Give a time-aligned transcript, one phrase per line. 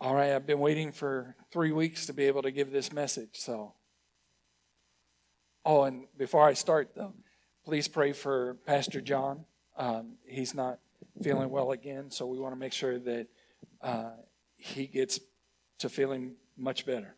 [0.00, 3.30] All right, I've been waiting for three weeks to be able to give this message.
[3.32, 3.74] So,
[5.64, 7.14] oh, and before I start, though,
[7.64, 9.44] please pray for Pastor John.
[9.76, 10.78] Um, he's not
[11.20, 13.26] feeling well again, so we want to make sure that
[13.82, 14.10] uh,
[14.56, 15.18] he gets
[15.78, 17.16] to feeling much better.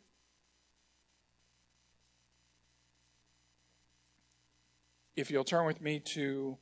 [5.16, 6.56] If you'll turn with me to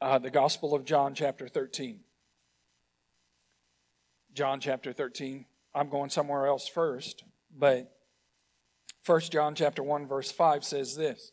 [0.00, 2.00] uh, the Gospel of John, chapter 13.
[4.34, 5.46] John chapter 13.
[5.74, 7.24] I'm going somewhere else first,
[7.56, 7.92] but
[9.06, 11.32] 1 John chapter 1 verse 5 says this.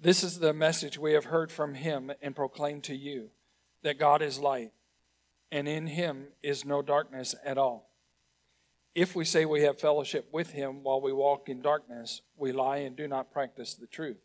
[0.00, 3.30] This is the message we have heard from him and proclaimed to you
[3.82, 4.72] that God is light
[5.52, 7.90] and in him is no darkness at all.
[8.94, 12.78] If we say we have fellowship with him while we walk in darkness, we lie
[12.78, 14.20] and do not practice the truth.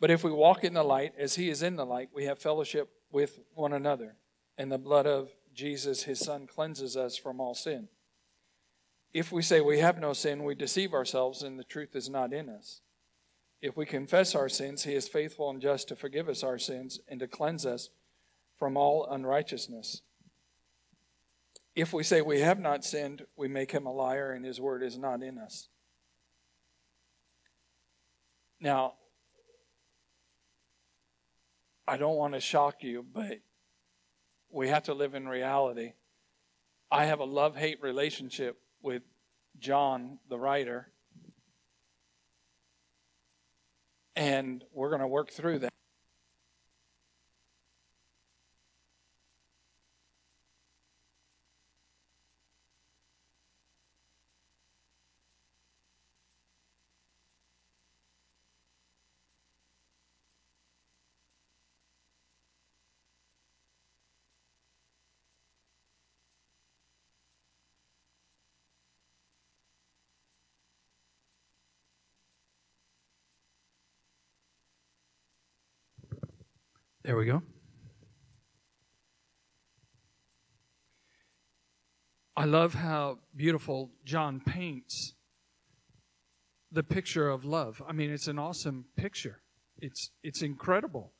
[0.00, 2.38] But if we walk in the light as he is in the light, we have
[2.38, 4.16] fellowship with one another,
[4.56, 7.88] and the blood of Jesus, his Son, cleanses us from all sin.
[9.12, 12.32] If we say we have no sin, we deceive ourselves and the truth is not
[12.32, 12.80] in us.
[13.60, 16.98] If we confess our sins, he is faithful and just to forgive us our sins
[17.08, 17.90] and to cleanse us
[18.58, 20.02] from all unrighteousness.
[21.74, 24.82] If we say we have not sinned, we make him a liar and his word
[24.82, 25.68] is not in us.
[28.60, 28.94] Now,
[31.86, 33.38] I don't want to shock you, but
[34.52, 35.94] we have to live in reality.
[36.90, 39.02] I have a love hate relationship with
[39.58, 40.92] John, the writer,
[44.14, 45.71] and we're going to work through that.
[77.04, 77.42] There we go.
[82.36, 85.14] I love how beautiful John paints
[86.70, 87.82] the picture of love.
[87.86, 89.42] I mean, it's an awesome picture.
[89.78, 91.12] It's it's incredible.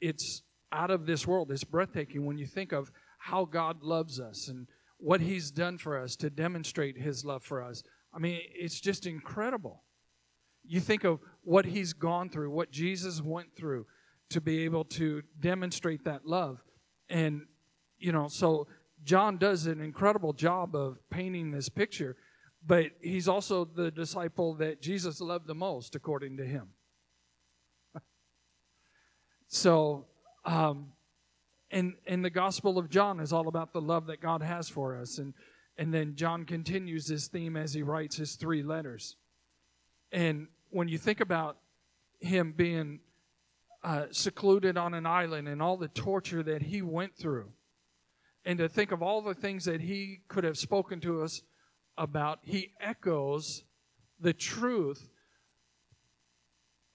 [0.00, 1.50] It's out of this world.
[1.50, 4.68] It's breathtaking when you think of how God loves us and
[4.98, 7.82] what he's done for us to demonstrate his love for us.
[8.14, 9.82] I mean, it's just incredible.
[10.64, 13.86] You think of what he's gone through, what Jesus went through
[14.30, 16.62] to be able to demonstrate that love.
[17.08, 17.46] And,
[17.98, 18.66] you know, so
[19.04, 22.16] John does an incredible job of painting this picture,
[22.66, 26.68] but he's also the disciple that Jesus loved the most, according to him.
[29.48, 30.06] so,
[30.44, 30.92] um,
[31.70, 34.96] and, and the Gospel of John is all about the love that God has for
[34.96, 35.18] us.
[35.18, 35.34] And,
[35.76, 39.16] and then John continues this theme as he writes his three letters.
[40.10, 41.58] And when you think about
[42.20, 43.00] him being
[43.82, 47.50] uh, secluded on an island and all the torture that he went through.
[48.44, 51.42] And to think of all the things that he could have spoken to us
[51.96, 53.64] about, he echoes
[54.20, 55.10] the truth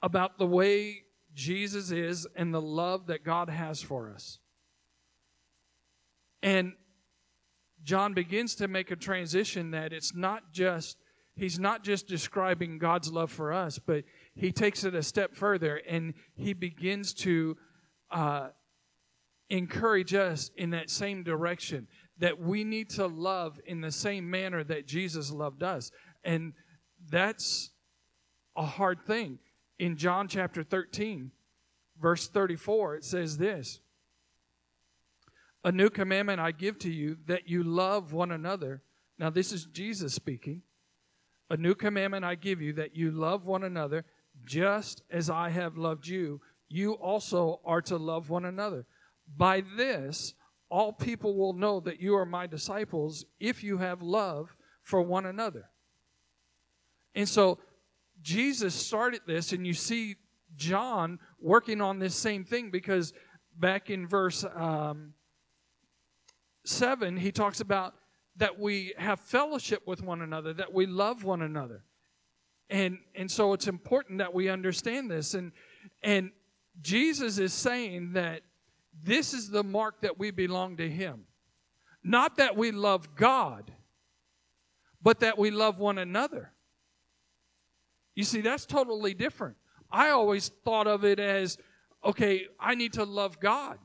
[0.02, 4.40] about the way Jesus is and the love that God has for us.
[6.42, 6.74] And
[7.84, 10.98] John begins to make a transition that it's not just,
[11.36, 14.04] he's not just describing God's love for us, but
[14.36, 17.58] he takes it a step further and he begins to
[18.12, 18.50] uh,
[19.50, 24.64] encourage us in that same direction that we need to love in the same manner
[24.64, 25.92] that Jesus loved us.
[26.24, 26.54] And
[27.10, 27.72] that's
[28.56, 29.40] a hard thing.
[29.80, 31.32] In John chapter 13,
[32.00, 33.82] verse 34, it says this
[35.64, 38.82] A new commandment I give to you that you love one another.
[39.20, 40.64] Now, this is Jesus speaking.
[41.50, 44.06] A new commandment I give you that you love one another
[44.46, 48.86] just as I have loved you, you also are to love one another.
[49.38, 50.34] By this,
[50.70, 55.26] all people will know that you are my disciples if you have love for one
[55.26, 55.70] another.
[57.16, 57.60] And so
[58.22, 60.16] Jesus started this, and you see
[60.56, 63.14] John working on this same thing because
[63.58, 65.14] back in verse um,
[66.66, 67.94] 7, he talks about
[68.38, 71.84] that we have fellowship with one another, that we love one another.
[72.74, 75.52] And and so it's important that we understand this and
[76.02, 76.32] and
[76.82, 78.42] Jesus is saying that
[79.04, 81.26] this is the mark that we belong to him.
[82.04, 83.72] Not that we love God,
[85.04, 86.52] but that we love one another.
[88.16, 89.56] You see, that's totally different.
[89.92, 91.60] I always thought of it as
[92.04, 93.78] okay, I need to love God.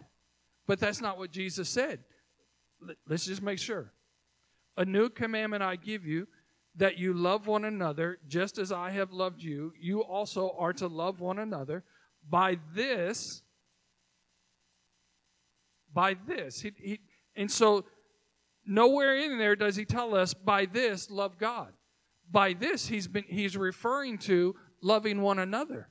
[0.67, 2.01] But that's not what Jesus said.
[3.07, 3.93] let's just make sure.
[4.79, 6.27] A new commandment I give you
[6.79, 9.73] that you love one another just as I have loved you.
[9.79, 11.85] You also are to love one another.
[12.29, 13.43] By this,
[15.93, 17.01] by this, he, he,
[17.37, 17.85] and so
[18.65, 21.73] nowhere in there does he tell us by this love God.
[22.31, 25.89] By this he's been he's referring to loving one another.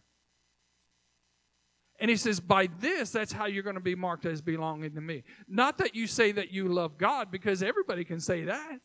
[2.00, 5.02] And he says, by this, that's how you're going to be marked as belonging to
[5.02, 5.24] me.
[5.48, 8.80] Not that you say that you love God, because everybody can say that.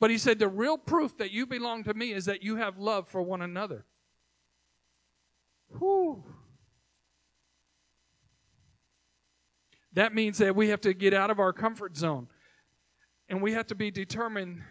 [0.00, 2.78] But he said, the real proof that you belong to me is that you have
[2.78, 3.84] love for one another.
[5.78, 6.24] Whew.
[9.92, 12.28] That means that we have to get out of our comfort zone.
[13.28, 14.62] And we have to be determined,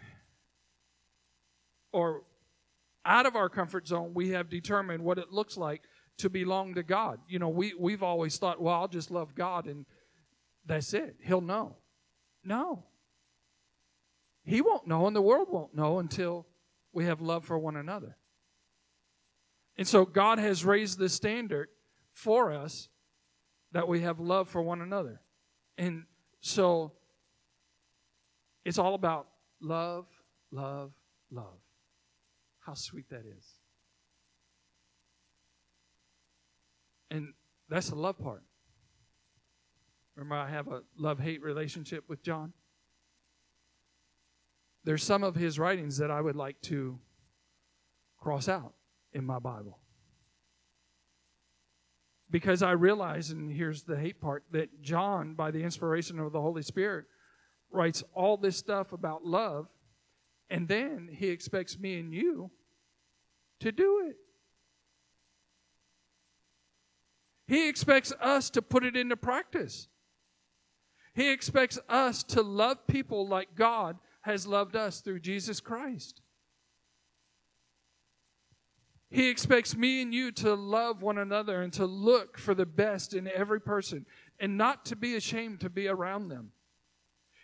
[1.92, 2.24] or
[3.04, 5.82] out of our comfort zone, we have determined what it looks like
[6.18, 7.20] to belong to God.
[7.28, 9.86] You know, we, we've always thought, well, I'll just love God and
[10.66, 11.16] that's it.
[11.22, 11.76] He'll know.
[12.44, 12.84] No.
[14.50, 16.44] He won't know, and the world won't know until
[16.92, 18.16] we have love for one another.
[19.76, 21.68] And so God has raised the standard
[22.10, 22.88] for us
[23.70, 25.20] that we have love for one another.
[25.78, 26.02] And
[26.40, 26.94] so
[28.64, 29.28] it's all about
[29.62, 30.06] love,
[30.50, 30.90] love,
[31.30, 31.60] love.
[32.58, 33.54] How sweet that is.
[37.08, 37.34] And
[37.68, 38.42] that's the love part.
[40.16, 42.52] Remember, I have a love hate relationship with John?
[44.84, 46.98] There's some of his writings that I would like to
[48.18, 48.74] cross out
[49.12, 49.78] in my Bible.
[52.30, 56.40] Because I realize, and here's the hate part, that John, by the inspiration of the
[56.40, 57.06] Holy Spirit,
[57.70, 59.66] writes all this stuff about love,
[60.48, 62.50] and then he expects me and you
[63.60, 64.16] to do it.
[67.46, 69.88] He expects us to put it into practice.
[71.14, 76.20] He expects us to love people like God has loved us through Jesus Christ.
[79.10, 83.12] He expects me and you to love one another and to look for the best
[83.12, 84.06] in every person
[84.38, 86.52] and not to be ashamed to be around them.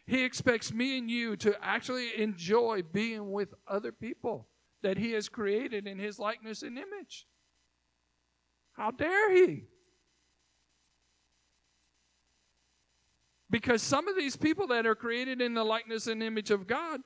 [0.06, 4.46] He expects me and you to actually enjoy being with other people
[4.82, 7.26] that He has created in His likeness and image.
[8.74, 9.64] How dare He?
[13.48, 17.00] Because some of these people that are created in the likeness and image of God,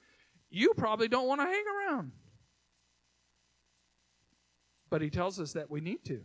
[0.49, 2.13] you probably don't want to hang around.
[4.89, 6.23] But he tells us that we need to.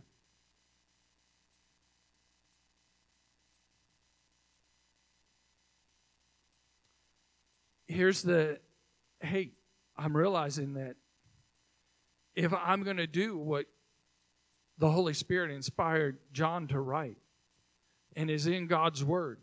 [7.86, 8.58] Here's the
[9.20, 9.52] hey,
[9.96, 10.96] I'm realizing that
[12.34, 13.66] if I'm going to do what
[14.78, 17.16] the Holy Spirit inspired John to write
[18.14, 19.40] and is in God's Word,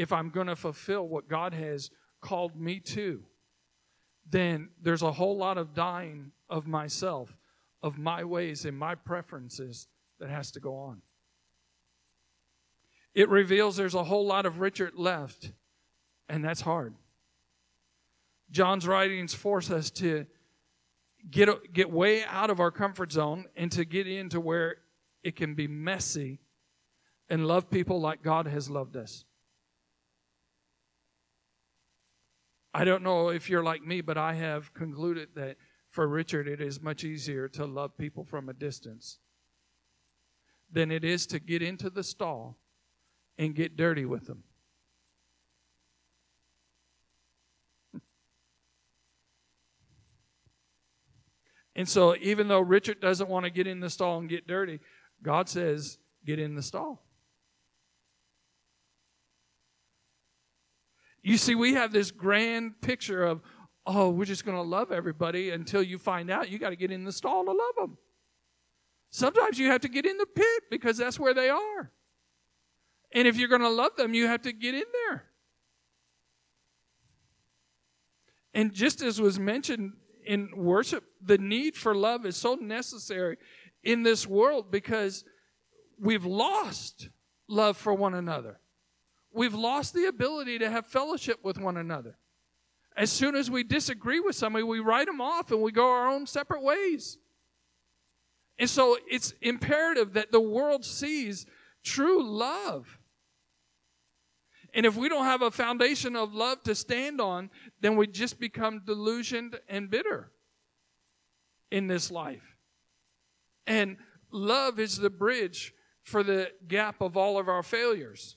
[0.00, 1.90] if I'm going to fulfill what God has
[2.22, 3.22] called me to,
[4.26, 7.36] then there's a whole lot of dying of myself,
[7.82, 9.88] of my ways and my preferences
[10.18, 11.02] that has to go on.
[13.14, 15.52] It reveals there's a whole lot of Richard left,
[16.30, 16.94] and that's hard.
[18.50, 20.24] John's writings force us to
[21.30, 24.76] get, get way out of our comfort zone and to get into where
[25.22, 26.40] it can be messy
[27.28, 29.26] and love people like God has loved us.
[32.72, 35.56] I don't know if you're like me, but I have concluded that
[35.90, 39.18] for Richard, it is much easier to love people from a distance
[40.70, 42.56] than it is to get into the stall
[43.38, 44.44] and get dirty with them.
[51.76, 54.80] And so, even though Richard doesn't want to get in the stall and get dirty,
[55.22, 57.02] God says, get in the stall.
[61.22, 63.40] You see, we have this grand picture of,
[63.86, 66.90] oh, we're just going to love everybody until you find out you got to get
[66.90, 67.98] in the stall to love them.
[69.10, 71.90] Sometimes you have to get in the pit because that's where they are.
[73.12, 75.24] And if you're going to love them, you have to get in there.
[78.54, 79.92] And just as was mentioned
[80.24, 83.36] in worship, the need for love is so necessary
[83.82, 85.24] in this world because
[85.98, 87.08] we've lost
[87.48, 88.60] love for one another
[89.32, 92.16] we've lost the ability to have fellowship with one another.
[92.96, 96.08] As soon as we disagree with somebody, we write them off and we go our
[96.08, 97.18] own separate ways.
[98.58, 101.46] And so it's imperative that the world sees
[101.82, 102.98] true love.
[104.74, 108.38] And if we don't have a foundation of love to stand on, then we just
[108.38, 110.30] become delusioned and bitter
[111.70, 112.56] in this life.
[113.66, 113.96] And
[114.30, 115.72] love is the bridge
[116.02, 118.36] for the gap of all of our failures.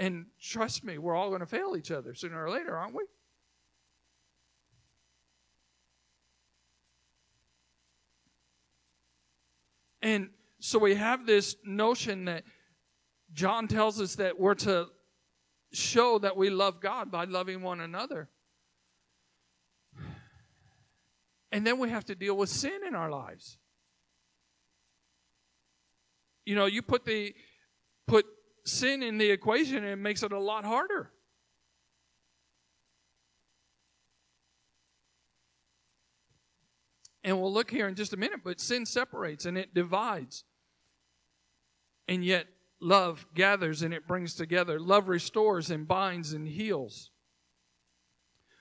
[0.00, 3.04] And trust me, we're all going to fail each other sooner or later, aren't we?
[10.00, 12.44] And so we have this notion that
[13.34, 14.86] John tells us that we're to
[15.70, 18.30] show that we love God by loving one another.
[21.52, 23.58] And then we have to deal with sin in our lives.
[26.46, 27.34] You know, you put the
[28.06, 28.24] put
[28.64, 31.12] sin in the equation and it makes it a lot harder.
[37.22, 40.44] And we'll look here in just a minute, but sin separates and it divides.
[42.08, 42.46] And yet
[42.80, 44.80] love gathers and it brings together.
[44.80, 47.10] Love restores and binds and heals.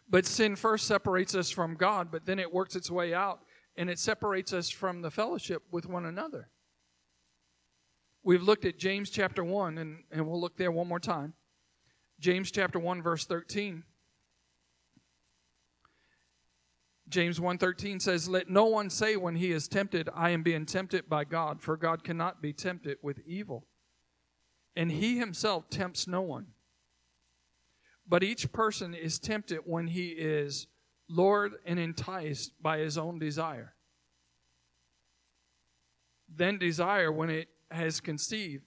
[0.09, 3.39] But sin first separates us from God, but then it works its way out
[3.77, 6.49] and it separates us from the fellowship with one another.
[8.23, 11.33] We've looked at James chapter 1, and, and we'll look there one more time.
[12.19, 13.83] James chapter 1, verse 13.
[17.09, 21.09] James 1:13 says, "Let no one say when he is tempted, I am being tempted
[21.09, 23.67] by God, for God cannot be tempted with evil.
[24.75, 26.53] And he himself tempts no one.
[28.07, 30.67] But each person is tempted when he is
[31.07, 33.75] lured and enticed by his own desire.
[36.27, 38.63] Then desire, when it has conceived,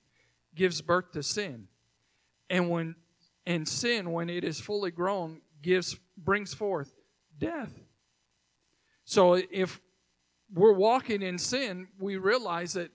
[0.54, 1.68] gives birth to sin.
[2.50, 2.94] And when
[3.44, 6.92] and sin, when it is fully grown, gives brings forth
[7.38, 7.72] death.
[9.04, 9.80] So if
[10.52, 12.90] we're walking in sin, we realize that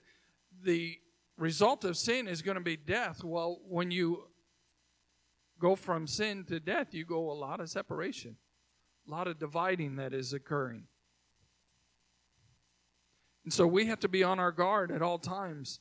[0.62, 0.98] the
[1.36, 3.22] result of sin is going to be death.
[3.22, 4.24] Well, when you
[5.60, 8.36] go from sin to death, you go a lot of separation,
[9.06, 10.84] a lot of dividing that is occurring.
[13.44, 15.80] And so we have to be on our guard at all times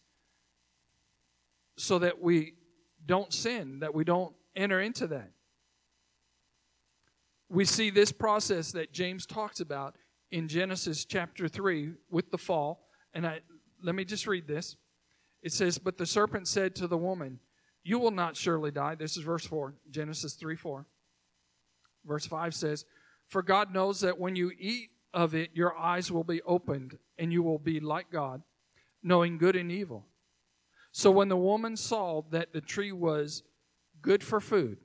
[1.87, 2.53] so that we
[3.05, 5.31] don't sin, that we don't enter into that.
[7.49, 9.95] We see this process that James talks about
[10.29, 12.89] in Genesis chapter 3 with the fall.
[13.13, 13.39] And I,
[13.81, 14.75] let me just read this.
[15.41, 17.39] It says, But the serpent said to the woman,
[17.83, 18.95] You will not surely die.
[18.95, 20.85] This is verse 4, Genesis 3 4.
[22.05, 22.83] Verse 5 says,
[23.29, 27.31] For God knows that when you eat of it, your eyes will be opened, and
[27.31, 28.41] you will be like God,
[29.01, 30.05] knowing good and evil.
[30.91, 33.43] So when the woman saw that the tree was
[34.01, 34.79] good for food,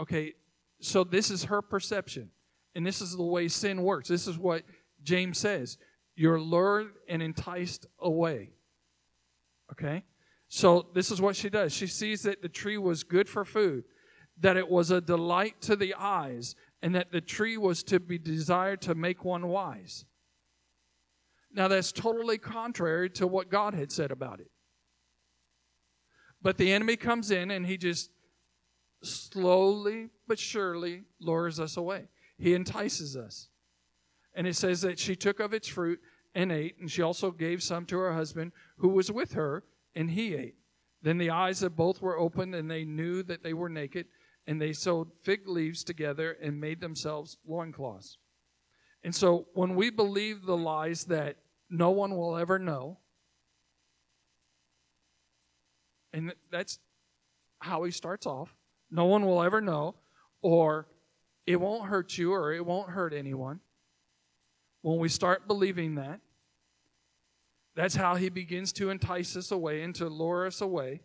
[0.00, 0.34] okay,
[0.80, 2.30] so this is her perception.
[2.74, 4.08] And this is the way sin works.
[4.08, 4.62] This is what
[5.02, 5.78] James says.
[6.16, 8.50] You're lured and enticed away.
[9.70, 10.04] Okay?
[10.48, 11.72] So this is what she does.
[11.72, 13.84] She sees that the tree was good for food,
[14.40, 18.18] that it was a delight to the eyes, and that the tree was to be
[18.18, 20.04] desired to make one wise.
[21.54, 24.50] Now that's totally contrary to what God had said about it.
[26.42, 28.10] But the enemy comes in and he just
[29.02, 32.08] slowly but surely lures us away.
[32.38, 33.48] He entices us.
[34.34, 36.00] And it says that she took of its fruit
[36.34, 40.10] and ate, and she also gave some to her husband who was with her, and
[40.10, 40.56] he ate.
[41.02, 44.06] Then the eyes of both were opened, and they knew that they were naked,
[44.46, 48.16] and they sewed fig leaves together and made themselves loincloths.
[49.04, 51.36] And so when we believe the lies that
[51.68, 52.98] no one will ever know,
[56.12, 56.78] and that's
[57.60, 58.54] how he starts off,
[58.90, 59.94] no one will ever know,
[60.42, 60.86] or
[61.46, 63.60] it won't hurt you or it won't hurt anyone.
[64.82, 66.20] When we start believing that,
[67.74, 71.00] that's how he begins to entice us away and to lure us away.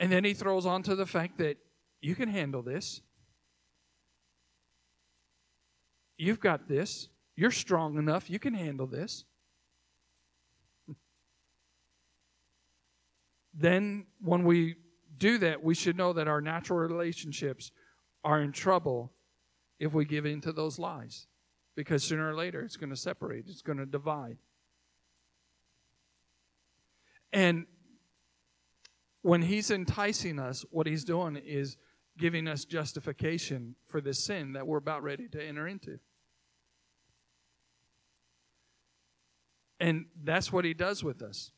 [0.00, 1.56] And then he throws on to the fact that
[2.00, 3.00] you can handle this.
[6.18, 7.08] You've got this.
[7.36, 8.28] You're strong enough.
[8.28, 9.24] You can handle this.
[13.58, 14.76] Then, when we
[15.16, 17.70] do that, we should know that our natural relationships
[18.22, 19.12] are in trouble
[19.78, 21.26] if we give in to those lies.
[21.74, 24.38] Because sooner or later, it's going to separate, it's going to divide.
[27.32, 27.66] And
[29.22, 31.76] when he's enticing us, what he's doing is
[32.18, 35.98] giving us justification for the sin that we're about ready to enter into.
[39.78, 41.50] And that's what he does with us.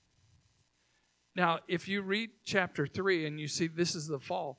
[1.38, 4.59] Now, if you read chapter 3 and you see this is the fall,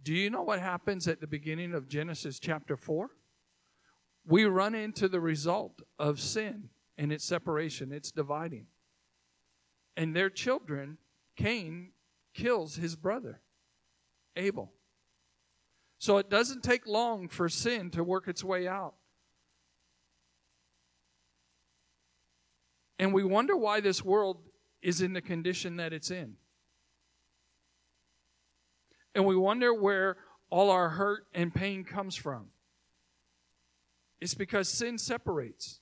[0.00, 3.10] do you know what happens at the beginning of Genesis chapter 4?
[4.24, 8.66] We run into the result of sin and its separation, its dividing.
[9.96, 10.98] And their children,
[11.34, 11.90] Cain
[12.32, 13.40] kills his brother,
[14.36, 14.70] Abel.
[15.98, 18.94] So it doesn't take long for sin to work its way out.
[23.00, 24.36] And we wonder why this world
[24.82, 26.34] is in the condition that it's in.
[29.14, 30.16] And we wonder where
[30.50, 32.46] all our hurt and pain comes from.
[34.20, 35.80] It's because sin separates.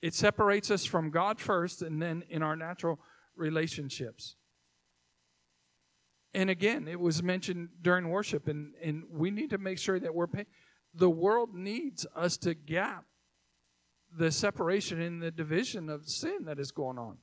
[0.00, 3.00] It separates us from God first and then in our natural
[3.36, 4.36] relationships.
[6.34, 10.14] And again, it was mentioned during worship, and, and we need to make sure that
[10.14, 10.46] we're paying.
[10.92, 13.04] The world needs us to gap
[14.16, 17.18] the separation and the division of sin that is going on.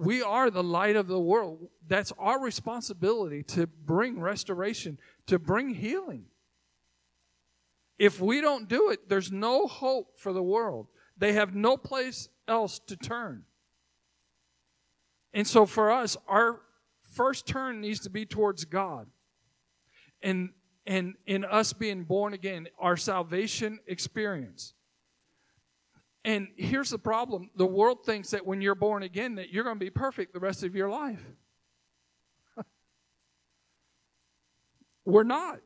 [0.00, 1.68] We are the light of the world.
[1.86, 6.24] That's our responsibility to bring restoration, to bring healing.
[7.98, 10.86] If we don't do it, there's no hope for the world.
[11.18, 13.44] They have no place else to turn.
[15.34, 16.62] And so for us, our
[17.12, 19.06] first turn needs to be towards God.
[20.22, 20.48] And
[20.86, 24.72] and in us being born again, our salvation experience.
[26.24, 29.76] And here's the problem the world thinks that when you're born again that you're going
[29.76, 31.24] to be perfect the rest of your life.
[35.04, 35.60] We're not.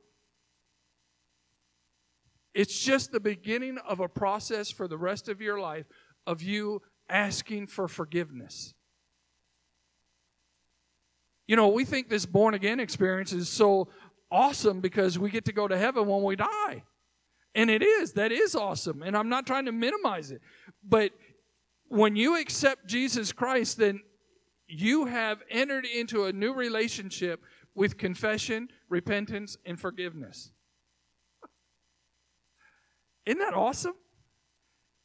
[2.54, 5.87] It's just the beginning of a process for the rest of your life
[6.25, 8.75] of you asking for forgiveness.
[11.49, 13.88] You know, we think this born again experience is so
[14.30, 16.84] awesome because we get to go to heaven when we die.
[17.54, 18.12] And it is.
[18.14, 19.02] That is awesome.
[19.02, 20.40] And I'm not trying to minimize it.
[20.82, 21.12] But
[21.88, 24.00] when you accept Jesus Christ, then
[24.66, 27.42] you have entered into a new relationship
[27.75, 30.50] with confession, repentance, and forgiveness.
[33.26, 33.94] Isn't that awesome?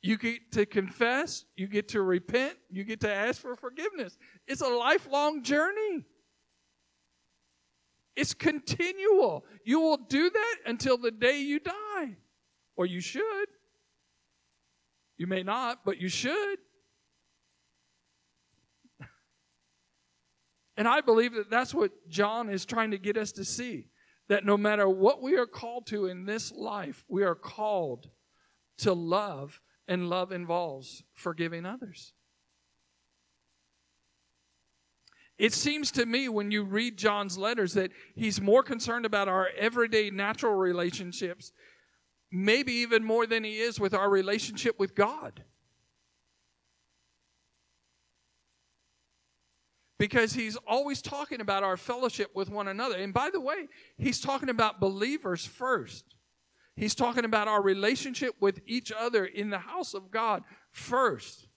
[0.02, 4.18] You get to confess, you get to repent, you get to ask for forgiveness.
[4.48, 6.06] It's a lifelong journey.
[8.16, 9.46] It's continual.
[9.64, 12.16] You will do that until the day you die.
[12.80, 13.50] Or you should.
[15.18, 16.60] You may not, but you should.
[20.78, 23.90] And I believe that that's what John is trying to get us to see.
[24.30, 28.08] That no matter what we are called to in this life, we are called
[28.78, 32.14] to love, and love involves forgiving others.
[35.38, 39.50] It seems to me when you read John's letters that he's more concerned about our
[39.58, 41.52] everyday natural relationships
[42.32, 45.44] maybe even more than he is with our relationship with God.
[49.98, 52.96] Because he's always talking about our fellowship with one another.
[52.96, 56.16] And by the way, he's talking about believers first.
[56.76, 61.48] He's talking about our relationship with each other in the house of God first.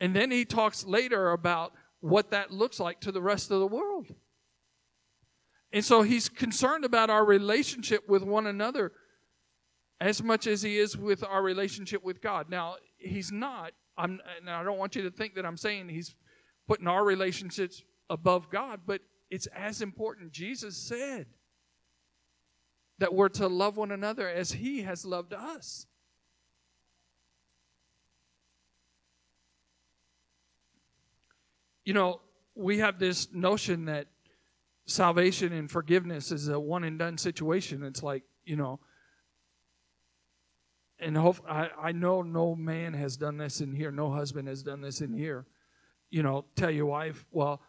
[0.00, 3.66] And then he talks later about what that looks like to the rest of the
[3.66, 4.14] world.
[5.72, 8.92] And so he's concerned about our relationship with one another
[10.00, 12.50] as much as he is with our relationship with God.
[12.50, 16.14] Now, he's not, I'm, and I don't want you to think that I'm saying he's
[16.66, 20.32] putting our relationships above God, but it's as important.
[20.32, 21.26] Jesus said
[22.98, 25.86] that we're to love one another as he has loved us.
[31.84, 32.20] You know,
[32.54, 34.08] we have this notion that
[34.86, 37.84] salvation and forgiveness is a one and done situation.
[37.84, 38.80] It's like, you know,
[40.98, 44.62] and hope, I, I know no man has done this in here, no husband has
[44.62, 45.46] done this in here.
[46.10, 47.60] You know, tell your wife, well,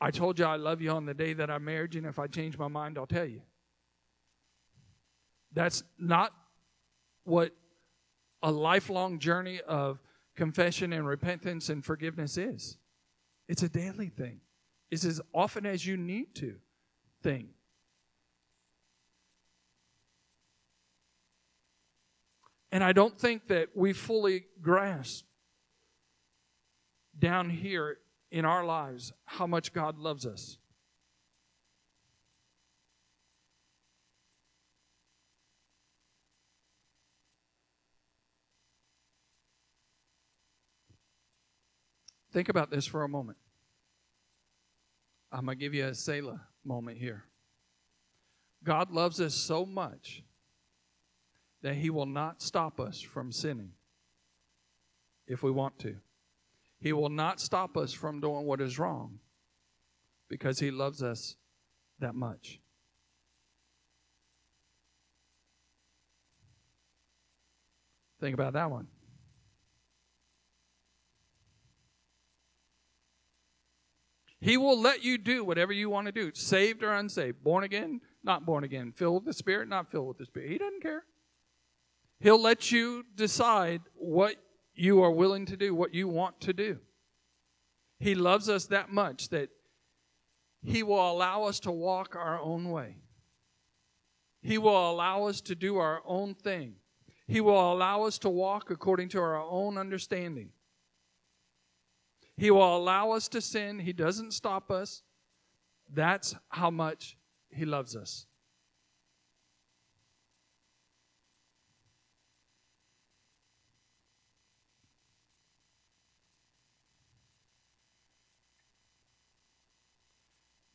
[0.00, 2.18] I told you I love you on the day that I married you, and if
[2.18, 3.42] I change my mind, I'll tell you.
[5.52, 6.32] That's not
[7.24, 7.52] what
[8.42, 10.00] a lifelong journey of
[10.36, 12.76] confession and repentance and forgiveness is.
[13.48, 14.40] It's a daily thing.
[14.90, 16.56] It's as often as you need to
[17.22, 17.48] thing.
[22.70, 25.24] And I don't think that we fully grasp
[27.18, 27.98] down here
[28.30, 30.58] in our lives how much God loves us.
[42.30, 43.38] Think about this for a moment.
[45.32, 47.24] I'm going to give you a Selah moment here.
[48.62, 50.22] God loves us so much
[51.62, 53.72] that He will not stop us from sinning
[55.26, 55.96] if we want to.
[56.80, 59.18] He will not stop us from doing what is wrong
[60.28, 61.36] because He loves us
[61.98, 62.60] that much.
[68.20, 68.88] Think about that one.
[74.40, 78.00] He will let you do whatever you want to do, saved or unsaved, born again,
[78.22, 80.50] not born again, filled with the Spirit, not filled with the Spirit.
[80.50, 81.04] He doesn't care.
[82.20, 84.36] He'll let you decide what
[84.74, 86.78] you are willing to do, what you want to do.
[88.00, 89.50] He loves us that much that
[90.62, 92.96] He will allow us to walk our own way.
[94.40, 96.76] He will allow us to do our own thing.
[97.26, 100.50] He will allow us to walk according to our own understanding.
[102.36, 103.80] He will allow us to sin.
[103.80, 105.02] He doesn't stop us.
[105.92, 107.16] That's how much
[107.50, 108.27] He loves us.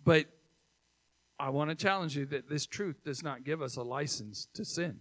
[0.03, 0.25] But
[1.39, 4.65] I want to challenge you that this truth does not give us a license to
[4.65, 4.99] sin.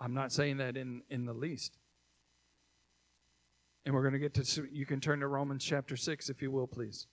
[0.00, 1.76] I'm not saying that in, in the least.
[3.84, 6.50] And we're going to get to, you can turn to Romans chapter 6 if you
[6.50, 7.06] will, please.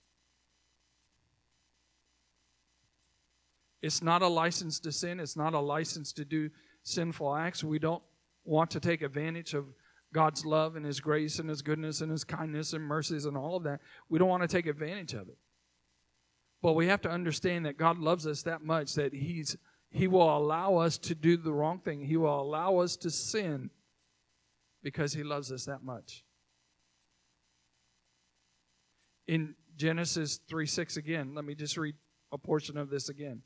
[3.82, 6.50] It's not a license to sin, it's not a license to do
[6.82, 7.62] sinful acts.
[7.62, 8.02] We don't
[8.44, 9.66] want to take advantage of
[10.12, 13.56] God's love and His grace and His goodness and His kindness and mercies and all
[13.56, 13.80] of that.
[14.08, 15.36] We don't want to take advantage of it.
[16.66, 19.56] But we have to understand that God loves us that much that He's
[19.88, 22.00] He will allow us to do the wrong thing.
[22.00, 23.70] He will allow us to sin
[24.82, 26.24] because He loves us that much
[29.26, 31.94] in Genesis 3 6 again, let me just read
[32.32, 33.42] a portion of this again.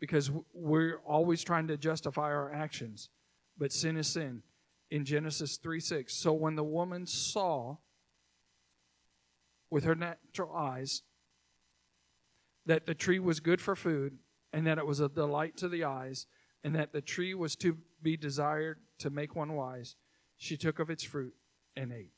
[0.00, 3.10] Because we're always trying to justify our actions,
[3.56, 4.42] but sin is sin.
[4.90, 6.12] In Genesis 3 6.
[6.12, 7.76] So when the woman saw
[9.70, 11.02] with her natural eyes
[12.66, 14.18] that the tree was good for food,
[14.52, 16.26] and that it was a delight to the eyes,
[16.62, 19.96] and that the tree was to be desired to make one wise,
[20.36, 21.34] she took of its fruit
[21.76, 22.12] and ate.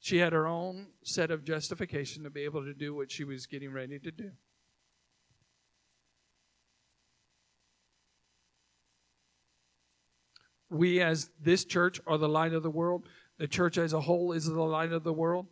[0.00, 3.46] She had her own set of justification to be able to do what she was
[3.46, 4.32] getting ready to do.
[10.68, 13.06] We, as this church, are the light of the world.
[13.38, 15.46] The church as a whole is the light of the world.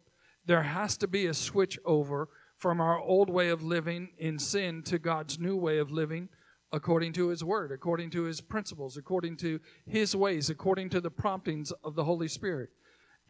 [0.45, 2.29] There has to be a switch over
[2.63, 6.29] from our old way of living in sin to God's new way of living
[6.71, 11.11] according to His Word, according to His principles, according to His ways, according to the
[11.11, 12.71] promptings of the Holy Spirit.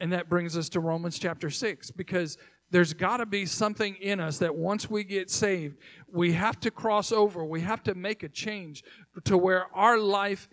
[0.01, 2.37] And that brings us to Romans chapter 6 because
[2.71, 5.79] there's got to be something in us that once we get saved,
[6.12, 7.42] we have to cross over.
[7.42, 8.85] We have to make a change
[9.25, 10.47] to where our life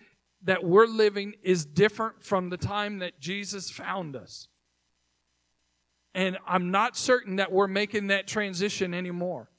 [0.44, 4.48] that we're living is different from the time that Jesus found us.
[6.13, 9.50] And I'm not certain that we're making that transition anymore.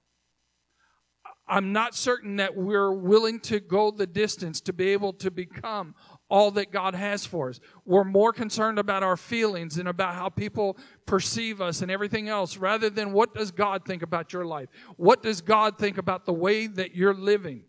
[1.50, 5.96] I'm not certain that we're willing to go the distance to be able to become
[6.28, 7.58] all that God has for us.
[7.84, 12.56] We're more concerned about our feelings and about how people perceive us and everything else
[12.56, 14.68] rather than what does God think about your life?
[14.96, 17.64] What does God think about the way that you're living?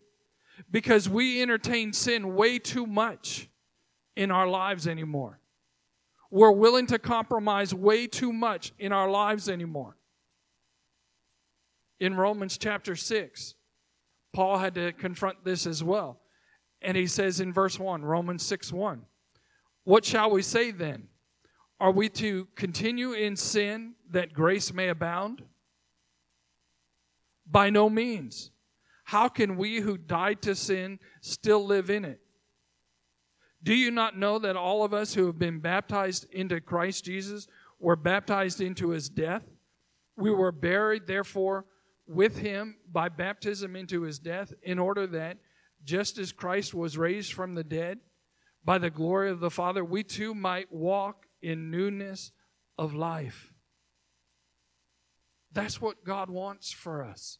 [0.70, 3.48] Because we entertain sin way too much
[4.14, 5.40] in our lives anymore.
[6.32, 9.98] We're willing to compromise way too much in our lives anymore.
[12.00, 13.54] In Romans chapter 6,
[14.32, 16.22] Paul had to confront this as well.
[16.80, 19.02] And he says in verse 1, Romans 6 1,
[19.84, 21.08] What shall we say then?
[21.78, 25.42] Are we to continue in sin that grace may abound?
[27.46, 28.52] By no means.
[29.04, 32.21] How can we who died to sin still live in it?
[33.62, 37.46] Do you not know that all of us who have been baptized into Christ Jesus
[37.78, 39.44] were baptized into his death?
[40.16, 41.66] We were buried, therefore,
[42.06, 45.38] with him by baptism into his death, in order that
[45.84, 47.98] just as Christ was raised from the dead
[48.64, 52.32] by the glory of the Father, we too might walk in newness
[52.78, 53.52] of life.
[55.52, 57.38] That's what God wants for us.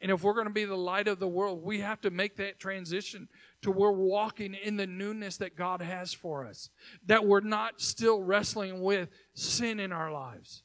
[0.00, 2.36] And if we're going to be the light of the world, we have to make
[2.36, 3.28] that transition
[3.64, 6.68] to we're walking in the newness that God has for us.
[7.06, 10.62] That we're not still wrestling with sin in our lives.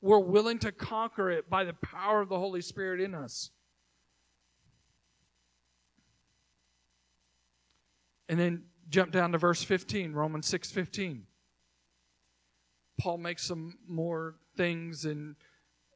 [0.00, 3.50] We're willing to conquer it by the power of the Holy Spirit in us.
[8.28, 11.24] And then jump down to verse 15, Romans 6 15.
[12.98, 15.34] Paul makes some more things, and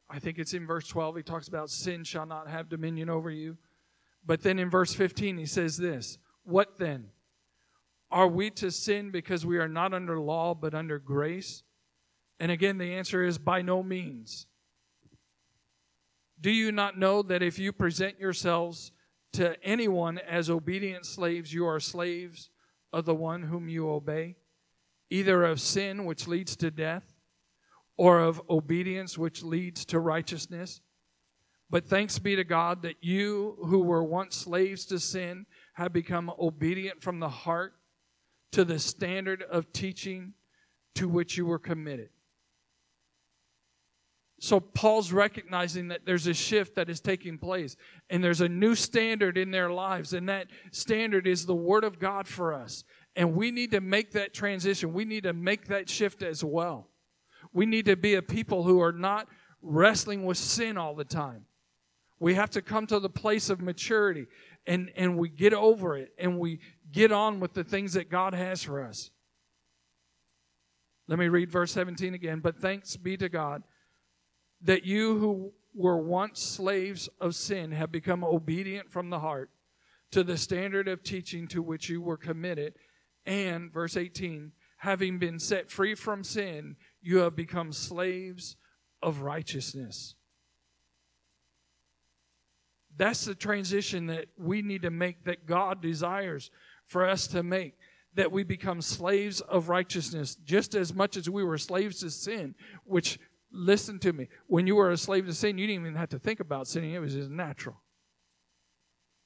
[0.08, 1.16] I think it's in verse 12.
[1.16, 3.56] He talks about sin shall not have dominion over you.
[4.26, 7.06] But then in verse 15, he says this What then?
[8.10, 11.62] Are we to sin because we are not under law but under grace?
[12.40, 14.46] And again, the answer is by no means.
[16.40, 18.92] Do you not know that if you present yourselves
[19.34, 22.50] to anyone as obedient slaves, you are slaves
[22.92, 24.36] of the one whom you obey,
[25.10, 27.14] either of sin, which leads to death,
[27.96, 30.80] or of obedience, which leads to righteousness.
[31.68, 35.46] But thanks be to God that you who were once slaves to sin
[35.80, 37.72] have become obedient from the heart
[38.52, 40.34] to the standard of teaching
[40.94, 42.10] to which you were committed.
[44.40, 47.76] So Paul's recognizing that there's a shift that is taking place
[48.10, 51.98] and there's a new standard in their lives and that standard is the word of
[51.98, 52.84] God for us.
[53.16, 54.92] And we need to make that transition.
[54.92, 56.88] We need to make that shift as well.
[57.54, 59.28] We need to be a people who are not
[59.62, 61.46] wrestling with sin all the time.
[62.20, 64.26] We have to come to the place of maturity
[64.70, 66.60] and, and we get over it and we
[66.92, 69.10] get on with the things that God has for us.
[71.08, 72.38] Let me read verse 17 again.
[72.38, 73.64] But thanks be to God
[74.62, 79.50] that you who were once slaves of sin have become obedient from the heart
[80.12, 82.74] to the standard of teaching to which you were committed.
[83.26, 88.54] And, verse 18, having been set free from sin, you have become slaves
[89.02, 90.14] of righteousness.
[93.00, 96.50] That's the transition that we need to make, that God desires
[96.86, 97.74] for us to make.
[98.14, 102.54] That we become slaves of righteousness just as much as we were slaves to sin,
[102.84, 103.18] which
[103.52, 104.28] Listen to me.
[104.46, 106.92] When you were a slave to sin, you didn't even have to think about sinning,
[106.92, 107.76] it was just natural.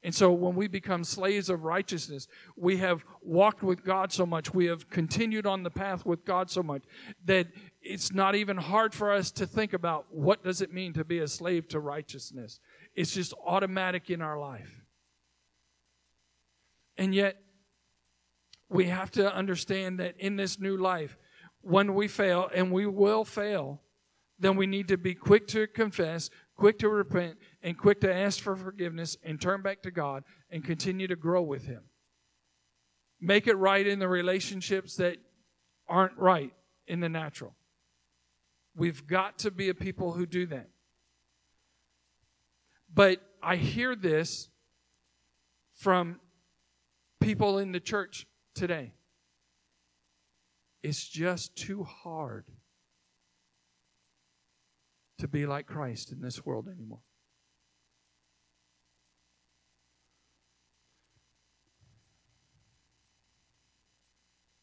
[0.03, 4.53] And so when we become slaves of righteousness, we have walked with God so much,
[4.53, 6.83] we have continued on the path with God so much
[7.25, 7.49] that
[7.81, 11.21] it's not even hard for us to think about what does it mean to be
[11.21, 12.61] a slave to righteousness.
[12.95, 14.85] It's just automatic in our life.
[16.97, 17.37] And yet
[18.69, 21.17] we have to understand that in this new life,
[21.61, 23.81] when we fail, and we will fail,
[24.39, 28.41] then we need to be quick to confess, quick to repent, and quick to ask
[28.41, 31.83] for forgiveness and turn back to God and continue to grow with Him.
[33.21, 35.17] Make it right in the relationships that
[35.89, 36.53] aren't right
[36.87, 37.55] in the natural.
[38.77, 40.69] We've got to be a people who do that.
[42.95, 44.49] But I hear this
[45.73, 46.21] from
[47.21, 48.95] people in the church today.
[50.83, 52.47] It's just too hard
[55.19, 57.01] to be like Christ in this world anymore.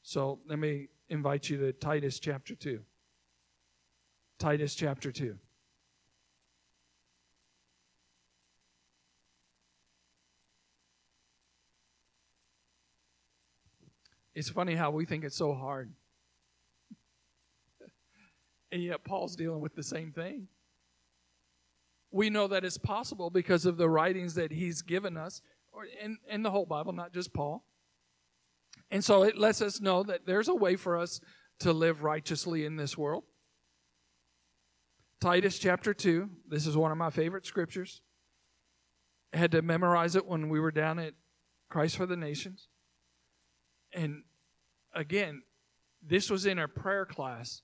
[0.03, 2.81] So let me invite you to Titus chapter 2.
[4.39, 5.37] Titus chapter 2.
[14.33, 15.91] It's funny how we think it's so hard.
[18.71, 20.47] And yet, Paul's dealing with the same thing.
[22.11, 25.41] We know that it's possible because of the writings that he's given us,
[25.73, 27.65] or in, in the whole Bible, not just Paul.
[28.89, 31.19] And so it lets us know that there's a way for us
[31.59, 33.23] to live righteously in this world.
[35.19, 38.01] Titus chapter 2, this is one of my favorite scriptures.
[39.33, 41.13] I had to memorize it when we were down at
[41.69, 42.67] Christ for the Nations.
[43.93, 44.23] And
[44.93, 45.43] again,
[46.01, 47.62] this was in our prayer class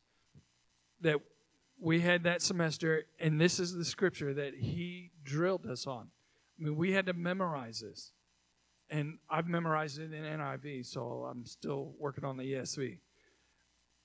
[1.01, 1.17] that
[1.79, 6.09] we had that semester, and this is the scripture that he drilled us on.
[6.59, 8.11] I mean, we had to memorize this.
[8.89, 12.99] And I've memorized it in NIV, so I'm still working on the ESV.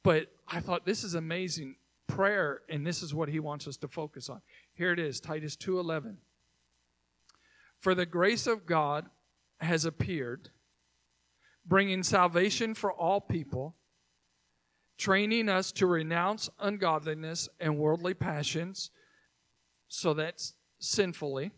[0.02, 1.76] But I thought this is amazing
[2.08, 4.42] prayer, and this is what he wants us to focus on.
[4.74, 6.18] Here it is, Titus 2:11.
[7.78, 9.08] For the grace of God
[9.60, 10.50] has appeared,
[11.66, 13.76] bringing salvation for all people
[14.98, 18.90] training us to renounce ungodliness and worldly passions,
[19.88, 21.50] so that's sinfully,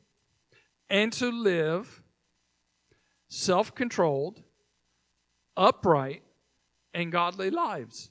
[0.89, 2.03] and to live
[3.29, 4.43] self controlled,
[5.57, 6.23] upright,
[6.95, 8.11] and godly lives.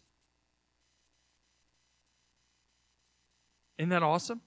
[3.77, 4.41] Isn't that awesome?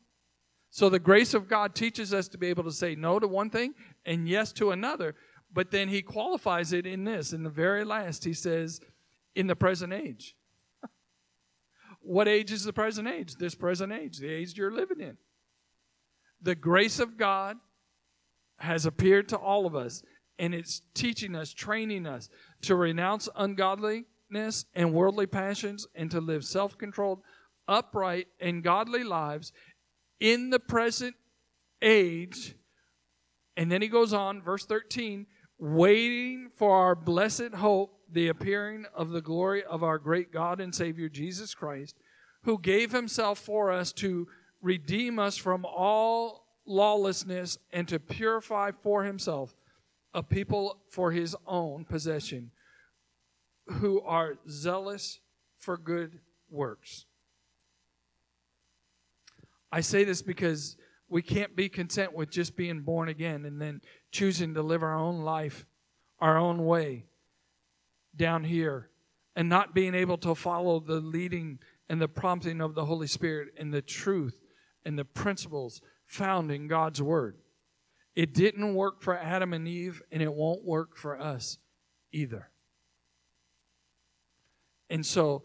[0.70, 3.50] So the grace of God teaches us to be able to say no to one
[3.50, 5.14] thing and yes to another,
[5.52, 7.32] but then he qualifies it in this.
[7.32, 8.80] In the very last, he says,
[9.34, 10.34] in the present age.
[12.00, 13.34] What age is the present age?
[13.34, 15.16] This present age, the age you're living in.
[16.40, 17.56] The grace of God
[18.58, 20.02] has appeared to all of us,
[20.38, 22.28] and it's teaching us, training us
[22.62, 27.22] to renounce ungodliness and worldly passions and to live self controlled,
[27.66, 29.52] upright, and godly lives
[30.20, 31.16] in the present
[31.82, 32.54] age.
[33.56, 35.26] And then he goes on, verse 13,
[35.58, 40.74] waiting for our blessed hope the appearing of the glory of our great God and
[40.74, 41.96] Savior Jesus Christ,
[42.44, 44.28] who gave himself for us to
[44.62, 49.54] redeem us from all lawlessness and to purify for himself
[50.14, 52.50] a people for his own possession
[53.66, 55.20] who are zealous
[55.58, 57.06] for good works.
[59.72, 60.76] I say this because
[61.08, 64.96] we can't be content with just being born again and then choosing to live our
[64.96, 65.66] own life
[66.18, 67.04] our own way
[68.14, 68.88] down here
[69.34, 73.48] and not being able to follow the leading and the prompting of the Holy Spirit
[73.58, 74.40] and the truth
[74.84, 77.36] and the principles found in God's Word.
[78.14, 81.58] It didn't work for Adam and Eve, and it won't work for us
[82.12, 82.48] either.
[84.88, 85.42] And so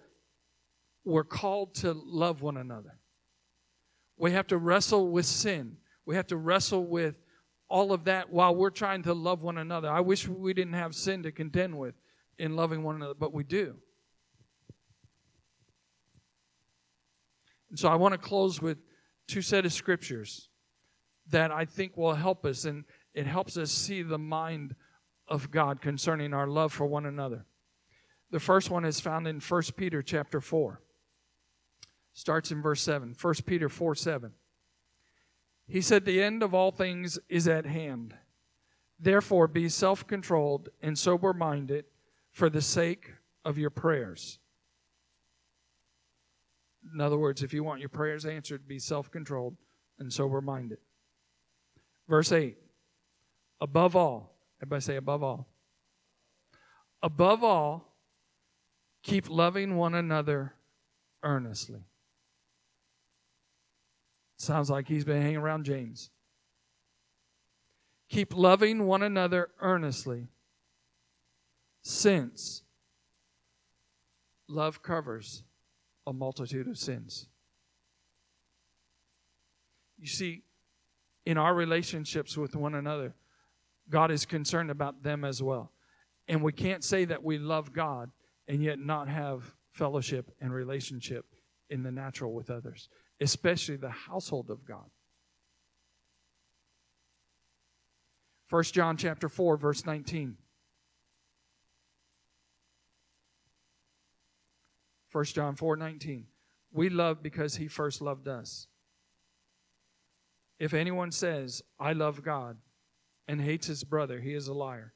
[1.03, 3.00] we're called to love one another.
[4.21, 5.77] We have to wrestle with sin.
[6.05, 7.17] We have to wrestle with
[7.67, 9.89] all of that while we're trying to love one another.
[9.89, 11.95] I wish we didn't have sin to contend with
[12.37, 13.77] in loving one another, but we do.
[17.71, 18.77] And so I want to close with
[19.27, 20.49] two set of scriptures
[21.31, 22.83] that I think will help us and
[23.15, 24.75] it helps us see the mind
[25.27, 27.47] of God concerning our love for one another.
[28.29, 30.79] The first one is found in 1 Peter chapter 4.
[32.13, 33.15] Starts in verse 7.
[33.19, 34.31] 1 Peter 4 7.
[35.67, 38.13] He said, The end of all things is at hand.
[38.99, 41.85] Therefore, be self controlled and sober minded
[42.31, 44.39] for the sake of your prayers.
[46.93, 49.55] In other words, if you want your prayers answered, be self controlled
[49.99, 50.79] and sober minded.
[52.07, 52.57] Verse 8
[53.59, 55.47] Above all, everybody say, above all.
[57.03, 57.95] Above all,
[59.03, 60.53] keep loving one another
[61.23, 61.85] earnestly.
[64.41, 66.09] Sounds like he's been hanging around James.
[68.09, 70.29] Keep loving one another earnestly,
[71.83, 72.63] since
[74.47, 75.43] love covers
[76.07, 77.27] a multitude of sins.
[79.99, 80.41] You see,
[81.23, 83.13] in our relationships with one another,
[83.91, 85.71] God is concerned about them as well.
[86.27, 88.09] And we can't say that we love God
[88.47, 91.25] and yet not have fellowship and relationship
[91.69, 92.89] in the natural with others,
[93.21, 94.89] especially the household of God.
[98.49, 100.35] 1 John chapter 4 verse 19.
[105.11, 106.25] 1 John 4 19.
[106.73, 108.67] We love because he first loved us.
[110.59, 112.57] If anyone says, I love God,
[113.27, 114.93] and hates his brother, he is a liar.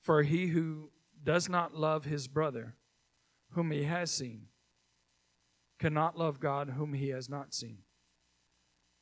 [0.00, 0.90] For he who
[1.22, 2.76] does not love his brother,
[3.50, 4.46] whom he has seen,
[5.78, 7.78] cannot love God whom he has not seen.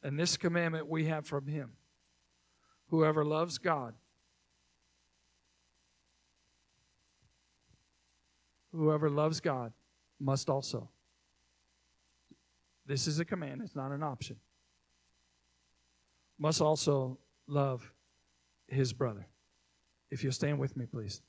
[0.02, 1.72] And this commandment we have from him
[2.88, 3.94] whoever loves God,
[8.72, 9.72] whoever loves God
[10.20, 10.90] must also.
[12.84, 14.36] This is a command, it's not an option.
[16.38, 17.92] Must also love
[18.68, 19.26] his brother.
[20.10, 21.22] If you'll stand with me, please.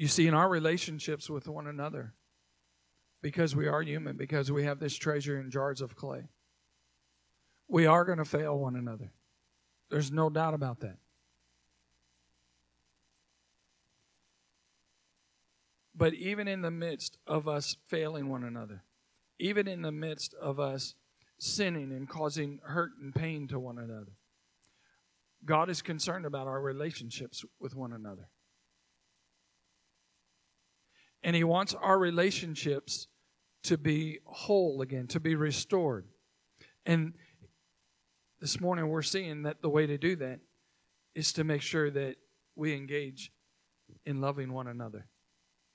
[0.00, 2.14] You see, in our relationships with one another,
[3.20, 6.30] because we are human, because we have this treasure in jars of clay,
[7.68, 9.12] we are going to fail one another.
[9.90, 10.96] There's no doubt about that.
[15.94, 18.84] But even in the midst of us failing one another,
[19.38, 20.94] even in the midst of us
[21.38, 24.12] sinning and causing hurt and pain to one another,
[25.44, 28.30] God is concerned about our relationships with one another.
[31.22, 33.08] And He wants our relationships
[33.64, 36.06] to be whole again, to be restored.
[36.86, 37.14] And
[38.40, 40.40] this morning we're seeing that the way to do that
[41.14, 42.16] is to make sure that
[42.56, 43.32] we engage
[44.06, 45.06] in loving one another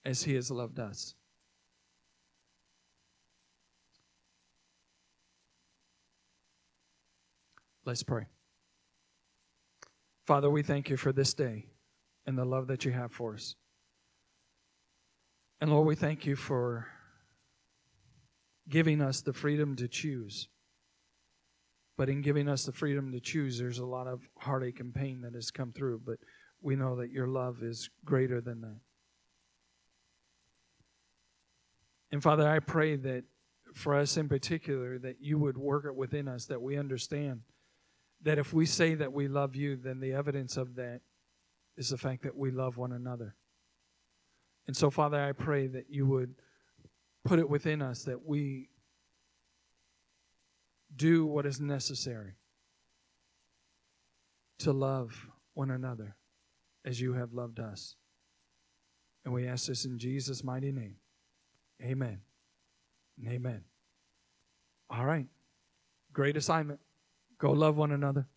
[0.03, 1.13] as He has loved us.
[7.85, 8.25] Let's pray.
[10.25, 11.67] Father, we thank you for this day
[12.25, 13.55] and the love that you have for us.
[15.61, 16.87] And Lord, we thank you for
[18.67, 20.49] giving us the freedom to choose.
[21.97, 25.21] But in giving us the freedom to choose, there's a lot of heartache and pain
[25.21, 26.01] that has come through.
[26.05, 26.17] But
[26.61, 28.79] we know that your love is greater than that.
[32.11, 33.23] And Father, I pray that
[33.73, 37.41] for us in particular, that you would work it within us, that we understand
[38.21, 41.01] that if we say that we love you, then the evidence of that
[41.77, 43.35] is the fact that we love one another.
[44.67, 46.35] And so, Father, I pray that you would
[47.23, 48.69] put it within us that we
[50.95, 52.33] do what is necessary
[54.59, 56.15] to love one another
[56.85, 57.95] as you have loved us.
[59.23, 60.95] And we ask this in Jesus' mighty name.
[61.81, 62.21] Amen.
[63.27, 63.63] amen.
[64.89, 65.27] All right.
[66.13, 66.79] Great assignment.
[67.39, 68.27] Go love one another.